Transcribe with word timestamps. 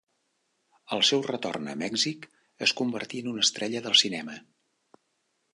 Al 0.95 1.03
seu 1.09 1.21
retorn 1.27 1.69
a 1.75 1.75
Mèxic 1.83 2.25
es 2.69 2.75
convertí 2.81 3.23
en 3.25 3.31
una 3.35 3.47
estrella 3.49 3.85
del 3.89 3.99
cinema. 4.05 4.39